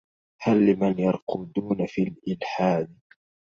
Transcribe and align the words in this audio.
هل 0.41 0.65
لمن 0.65 0.99
يرقدون 0.99 1.85
في 1.87 2.01
الالحاد 2.03 2.97